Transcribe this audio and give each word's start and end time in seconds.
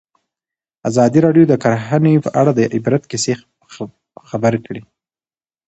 ازادي 0.89 1.19
راډیو 1.25 1.45
د 1.47 1.53
کرهنه 1.63 2.11
په 2.25 2.29
اړه 2.41 2.51
د 2.55 2.61
عبرت 2.75 3.03
کیسې 3.11 3.33
خبر 4.29 4.53
کړي. 4.65 4.81